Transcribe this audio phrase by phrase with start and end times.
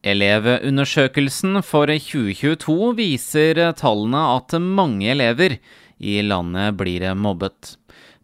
[0.00, 5.58] Elevundersøkelsen for 2022 viser tallene at mange elever
[6.00, 7.74] i landet blir mobbet.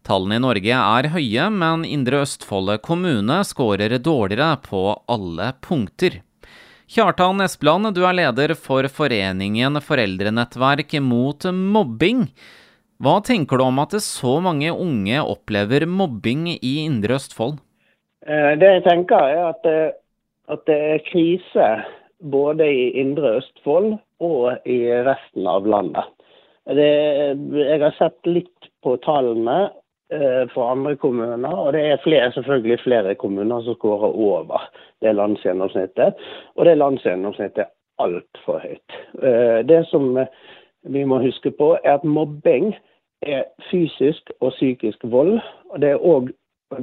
[0.07, 6.23] Tallene i Norge er høye, men Indre Østfold kommune skårer dårligere på alle punkter.
[6.89, 12.25] Kjartan Espeland, du er leder for foreningen Foreldrenettverk mot mobbing.
[12.97, 17.59] Hva tenker du om at så mange unge opplever mobbing i Indre Østfold?
[18.25, 19.77] Eh, det jeg tenker er at det,
[20.51, 21.67] at det er krise
[22.31, 26.05] både i Indre Østfold og i resten av landet.
[26.67, 26.87] Det,
[27.55, 29.69] jeg har sett litt på tallene
[30.11, 34.65] eh, for andre kommuner, og det er flere, selvfølgelig flere kommuner som skårer over
[35.05, 36.19] det landsgjennomsnittet.
[36.57, 38.97] Og det landsgjennomsnittet er altfor høyt.
[39.21, 40.11] Eh, det som
[40.87, 42.73] vi må huske på, er at mobbing
[43.21, 45.39] er fysisk og psykisk vold.
[45.69, 46.31] og Det er òg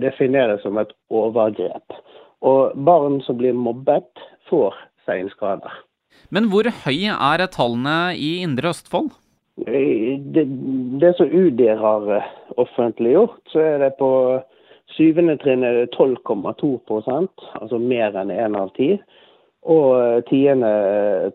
[0.01, 1.93] defineres som et overgrep.
[2.45, 4.11] Og barn som blir mobbet,
[4.51, 4.77] får
[5.09, 5.73] seinskader.
[6.33, 9.13] Men hvor høy er tallene i Indre Østfold?
[9.57, 10.45] Det,
[11.01, 14.11] det som UDI har eh, offentliggjort, så er det på
[14.97, 15.63] syvende trinn
[15.95, 18.97] 12,2% altså mer enn én av ti.
[19.65, 20.73] Og eh, tiende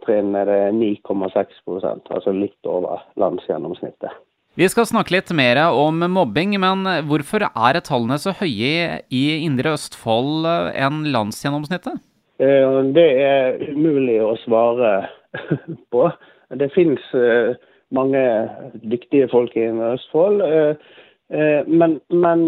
[0.04, 4.12] trinn er det 9,6 altså litt over landsgjennomsnittet.
[4.60, 9.78] Vi skal snakke litt mer om mobbing, men hvorfor er tallene så høye i Indre
[9.78, 10.44] Østfold
[10.76, 12.02] enn landsgjennomsnittet?
[12.44, 14.90] Eh, det er umulig å svare
[15.96, 16.10] på.
[16.60, 17.56] Det finnes eh,
[17.96, 18.24] mange
[18.84, 20.44] dyktige folk i Indre Østfold.
[20.44, 22.44] Eh, men, men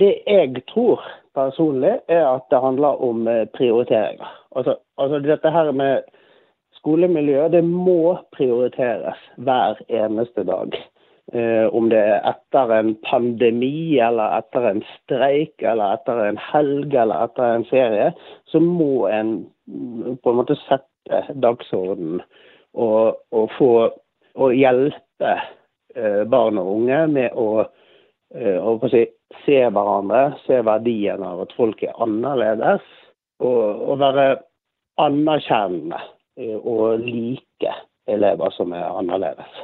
[0.00, 1.04] det jeg tror
[1.36, 4.32] personlig, er at det handler om prioriteringer.
[4.56, 6.08] Altså, altså dette her med
[6.80, 10.76] skolemiljø, det må prioriteres hver eneste dag.
[11.32, 16.92] Eh, om det er etter en pandemi, eller etter en streik, eller etter en helg,
[16.92, 18.10] eller etter en ferie,
[18.52, 22.20] så må en på en måte sette dagsordenen
[22.74, 23.72] og, og få
[24.42, 25.32] og hjelpe
[25.96, 27.64] eh, barn og unge med å,
[28.36, 29.04] eh, å si,
[29.46, 32.84] se hverandre, se verdien av at folk er annerledes,
[33.40, 34.26] og, og være
[35.00, 36.00] anerkjennende
[36.60, 37.72] og like
[38.08, 39.62] elever som er annerledes.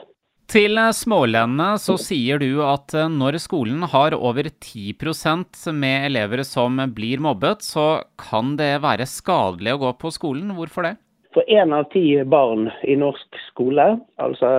[0.48, 6.78] Til smålendene så sier du at eh, når skolen har over 10% med elever som
[6.96, 10.54] blir mobbet, så kan det være skadelig å gå på skolen.
[10.56, 10.94] Hvorfor det?
[11.36, 14.54] For én av ti barn i norsk skole, altså,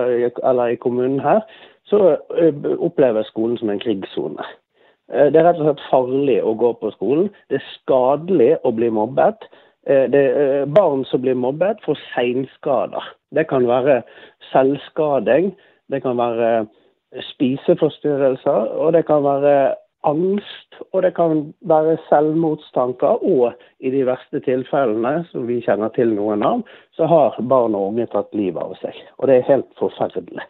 [0.46, 1.42] eller i kommunen her,
[1.90, 4.46] så eh, opplever skolen som en krigssone.
[5.10, 7.32] Eh, det er rett og slett farlig å gå på skolen.
[7.50, 9.50] Det er skadelig å bli mobbet.
[10.70, 13.06] Barn som blir mobbet, får seinskader.
[13.34, 14.02] Det kan være
[14.52, 15.48] selvskading.
[15.90, 16.66] Det kan være
[17.34, 19.74] spiseforstyrrelser, og det kan være
[20.06, 23.24] angst, og det kan være selvmordstanker.
[23.26, 26.62] Og i de verste tilfellene, som vi kjenner til noen av,
[26.96, 28.96] så har barn og unge tatt livet av seg.
[29.18, 30.46] Og det er helt forferdelig.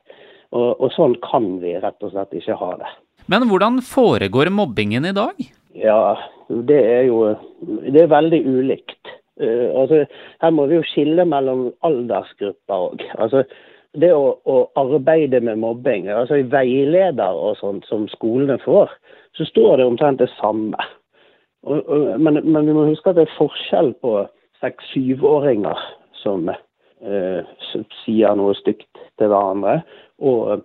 [0.51, 2.93] Og, og sånn kan vi rett og slett ikke ha det.
[3.31, 5.39] Men hvordan foregår mobbingen i dag?
[5.79, 6.17] Ja,
[6.49, 8.99] det er jo Det er veldig ulikt.
[9.41, 10.05] Uh, altså,
[10.43, 13.05] her må vi jo skille mellom aldersgrupper òg.
[13.17, 13.45] Altså,
[13.99, 18.93] det å, å, arbeide med mobbing, altså i veileder og sånt som skolene får,
[19.39, 20.79] så står det omtrent det samme.
[21.67, 24.15] Og, og, men, men, vi må huske at det er forskjell på
[24.63, 25.87] seks-syvåringer
[26.23, 27.41] som eh,
[28.05, 29.81] sier noe stygt til hverandre,
[30.21, 30.63] og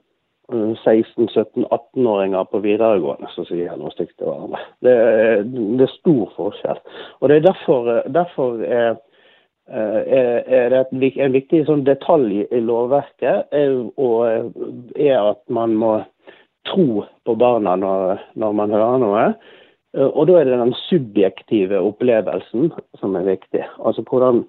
[0.52, 4.62] 16-17-18-åringer eh, på videregående som sier noe stygt til hverandre.
[4.86, 4.96] Det,
[5.50, 6.81] det, er stor forskjell.
[7.19, 9.02] Og det er derfor, derfor er Eh,
[9.65, 13.49] er det en viktig sånn detalj i lovverket
[13.97, 14.51] og
[14.93, 15.95] er at man må
[16.69, 19.25] tro på barna når, når, man hører noe.
[19.97, 23.63] Eh, og da er det den subjektive opplevelsen som er viktig.
[23.79, 24.43] Altså hvordan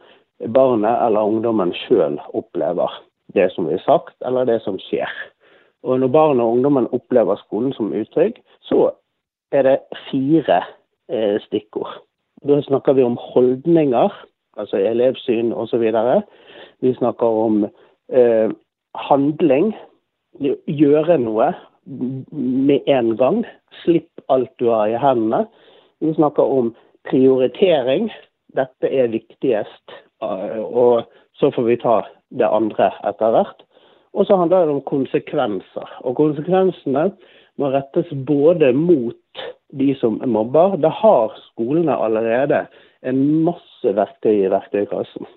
[0.53, 2.93] barnet eller ungdommen sjøl opplever
[3.35, 5.11] det som blir sagt, eller det som skjer.
[5.87, 8.91] Og når barn og ungdommen opplever skolen som utrygg, så
[9.55, 9.77] er det
[10.09, 10.63] fire
[11.11, 12.01] eh, stikkord.
[12.47, 14.15] Da snakker vi om holdninger
[14.57, 15.85] altså elevsyn osv.
[16.81, 17.67] Vi snakker om
[18.13, 18.51] eh,
[19.09, 19.73] handling.
[20.67, 21.53] Gjøre noe
[21.87, 23.45] med en gang.
[23.85, 25.47] Slipp alt du har i hendene.
[26.01, 26.75] Vi snakker om
[27.09, 28.11] prioritering.
[28.57, 29.97] Dette er viktigst.
[30.23, 31.07] Eh, og
[31.41, 32.01] så får vi ta
[32.37, 33.63] det andre etter hvert.
[34.17, 35.91] Og så handler det om konsekvenser.
[36.09, 37.11] Og konsekvensene
[37.61, 39.45] må rettes både mot
[39.77, 40.77] de som mobber.
[40.81, 42.65] Det har skolene allerede
[43.07, 45.29] en masse verktøy i verktøykassen.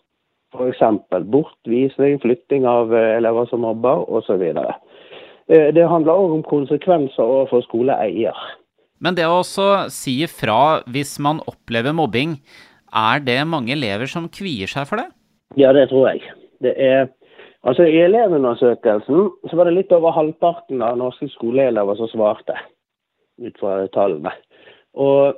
[0.55, 0.81] F.eks.
[1.29, 4.41] bortvisning, flytting av eh, elever som mobber osv.
[4.49, 8.37] Eh, det handler òg om konsekvenser overfor skoleeier.
[8.99, 12.39] Men det å også si ifra hvis man opplever mobbing,
[12.89, 15.07] er det mange elever som kvier seg for det?
[15.57, 16.25] Ja, det tror jeg.
[16.65, 17.07] Det er,
[17.63, 22.57] altså I elevundersøkelsen så var det litt over halvparten av norske skoleelever som svarte,
[23.39, 24.33] ut fra tallene.
[24.97, 25.37] Og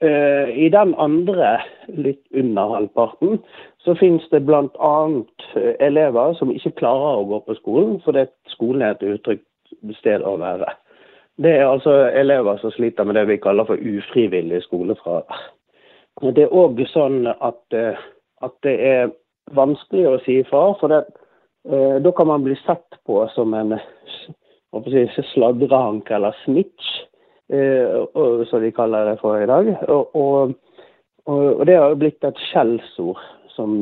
[0.00, 1.58] i den andre,
[1.92, 3.34] litt under halvparten,
[3.84, 4.92] så finnes det bl.a.
[5.84, 9.44] elever som ikke klarer å gå på skolen fordi skolen er et utrygt
[9.98, 10.72] sted å være.
[11.40, 15.46] Det er altså elever som sliter med det vi kaller for ufrivillig skolefravær.
[16.20, 17.96] Det er òg sånn at, eh,
[18.44, 19.12] at, det er
[19.56, 20.74] vanskelig å si ifra.
[20.80, 21.00] For det,
[21.64, 23.78] eh, da kan man bli sett på som en
[24.84, 27.09] si, sladrehank eller snitch, eh,
[27.50, 29.72] som de kaller det for i dag.
[29.90, 30.52] Og, og,
[31.26, 33.18] og det har blitt et skjellsord
[33.56, 33.80] som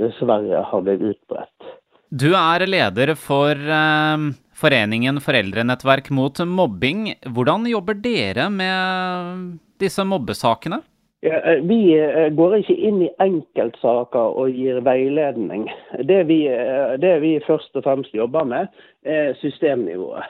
[0.00, 1.68] dessverre har blitt utbredt.
[2.14, 4.24] Du er leder for eh,
[4.54, 7.08] Foreningen Foreldrenettverk mot mobbing.
[7.26, 10.78] Hvordan jobber dere med disse mobbesakene?
[11.24, 15.66] Eh, vi eh, går ikke inn i enkeltsaker og gir veiledning.
[16.04, 18.68] Det vi, eh, det vi først og fremst jobber med,
[19.02, 20.28] er systemnivået.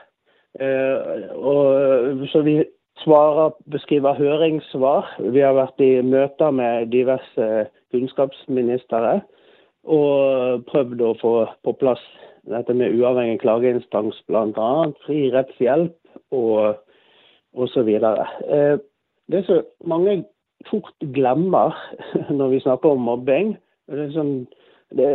[0.54, 2.60] Og, så vi
[3.02, 5.16] svarer, beskriver høringssvar.
[5.34, 7.48] Vi har vært i møter med diverse
[7.94, 9.16] kunnskapsministre
[9.84, 11.34] og prøvd å få
[11.66, 12.02] på plass
[12.48, 14.70] dette med uavhengig klageinstans bl.a.
[15.04, 15.96] Fri rettshjelp
[16.34, 16.76] og
[17.54, 17.88] osv.
[17.88, 18.76] Eh,
[19.32, 20.22] det som mange
[20.70, 21.76] fort glemmer
[22.38, 23.54] når vi snakker om mobbing.
[23.90, 24.34] Det er, sånn,
[24.96, 25.08] det,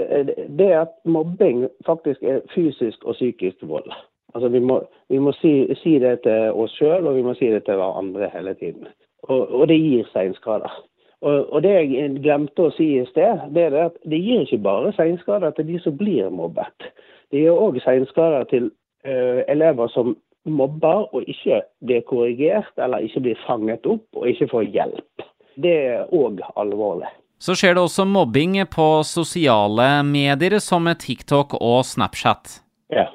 [0.58, 3.90] det er at mobbing faktisk er fysisk og psykisk vold.
[4.34, 7.50] Altså Vi må, vi må si, si, det til oss sjøl, og vi må si
[7.52, 8.88] det til hverandre hele tiden.
[9.24, 10.74] Og, og det gir seinskader.
[11.22, 14.62] Og, og, Det jeg glemte å si i sted, det er at det gir ikke
[14.64, 16.92] bare seinskader til de som blir mobbet.
[17.32, 18.70] Det gir òg seinskader til
[19.08, 20.16] uh, elever som
[20.48, 25.26] mobber og ikke blir korrigert eller ikke blir fanget opp og ikke får hjelp.
[25.60, 27.10] Det er òg alvorlig.
[27.40, 32.60] Så skjer det også mobbing på sosiale medier som TikTok og Snapchat.
[32.92, 33.08] Ja.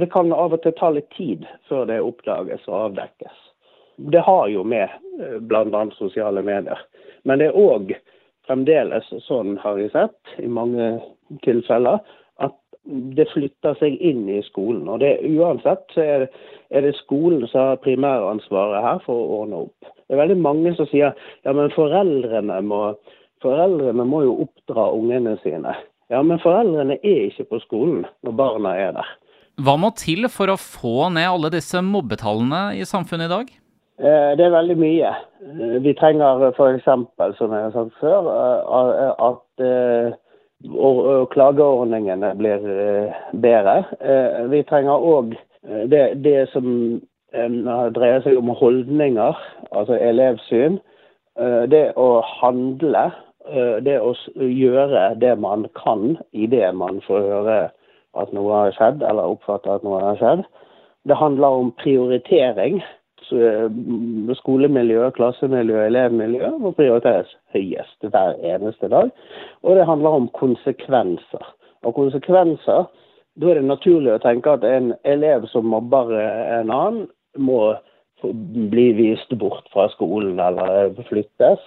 [0.00, 3.38] Det kan av og til ta litt tid før det oppdages og avdekkes.
[4.12, 4.88] Det har jo med
[5.20, 5.86] eh, bl.a.
[5.96, 6.80] sosiale medier.
[7.24, 7.94] Men det er òg
[8.46, 10.92] fremdeles sånn, har jeg sett, i mange
[11.42, 11.98] tilfeller,
[12.44, 12.54] at
[12.86, 14.84] det flytter seg inn i skolen.
[14.92, 16.30] Og det, uansett så er det,
[16.70, 19.92] er det skolen som har primæransvaret her for å ordne opp.
[20.06, 21.10] Det er veldig mange som sier
[21.42, 22.80] ja, men foreldrene må,
[23.42, 25.74] foreldrene må jo oppdra ungene sine.
[26.12, 29.14] Ja, men foreldrene er ikke på skolen når barna er der.
[29.56, 33.52] Hva må til for å få ned alle disse mobbetallene i samfunnet i dag?
[33.96, 35.12] Eh, det er veldig mye.
[35.40, 36.84] Eh, vi trenger f.eks.,
[37.38, 39.42] som jeg har sagt før, eh, at
[41.32, 42.60] klageordningene blir
[43.44, 43.74] bedre.
[44.52, 45.34] Vi trenger òg
[45.92, 46.66] det, det, som
[47.32, 49.36] dreier seg om holdninger,
[49.70, 50.78] altså elevsyn.
[51.72, 52.08] Det å
[52.40, 53.04] handle,
[53.84, 57.58] det å gjøre det man kan i det man får høre
[58.20, 60.44] at noe har skjedd, eller oppfatter at noe har skjedd.
[61.06, 62.80] Det handler om prioritering.
[63.32, 63.70] Eh,
[64.38, 69.10] skolemiljø, klassemiljø, elevmiljø må prioriteres høyest hver eneste dag.
[69.64, 71.48] Og det handler om konsekvenser.
[71.86, 72.86] Og konsekvenser,
[73.36, 77.74] da er det naturlig å tenke at en elev som mobber en annen, må
[78.72, 81.60] bli vist bort fra skolen eller flyttes.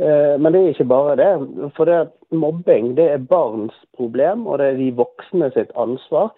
[0.00, 1.70] Eh, men det er ikke bare det.
[1.76, 6.32] For det mobbing det er barns problem, og det er de voksne sitt ansvar.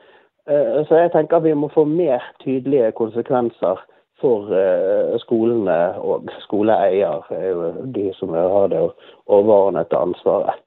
[0.48, 3.80] Eh, så jeg tenker vi må få mer tydelige konsekvenser
[4.20, 8.84] for eh, skolene og skoleeier er de som har det
[9.26, 10.65] overordnede ansvaret.